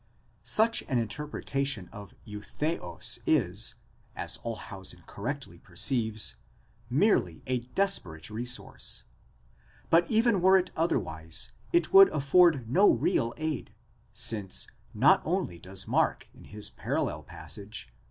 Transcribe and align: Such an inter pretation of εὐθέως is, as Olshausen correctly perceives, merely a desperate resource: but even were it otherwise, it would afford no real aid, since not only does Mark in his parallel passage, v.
Such 0.41 0.81
an 0.89 0.97
inter 0.97 1.27
pretation 1.27 1.87
of 1.91 2.15
εὐθέως 2.25 3.19
is, 3.27 3.75
as 4.15 4.39
Olshausen 4.43 5.03
correctly 5.05 5.59
perceives, 5.59 6.37
merely 6.89 7.43
a 7.45 7.59
desperate 7.59 8.31
resource: 8.31 9.03
but 9.91 10.09
even 10.09 10.41
were 10.41 10.57
it 10.57 10.71
otherwise, 10.75 11.51
it 11.71 11.93
would 11.93 12.09
afford 12.09 12.67
no 12.67 12.89
real 12.89 13.35
aid, 13.37 13.75
since 14.11 14.65
not 14.95 15.21
only 15.23 15.59
does 15.59 15.87
Mark 15.87 16.27
in 16.33 16.45
his 16.45 16.71
parallel 16.71 17.21
passage, 17.21 17.85
v. 17.85 17.93